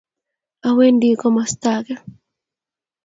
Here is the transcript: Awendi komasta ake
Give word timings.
Awendi 0.67 1.13
komasta 1.21 1.69
ake 1.79 1.95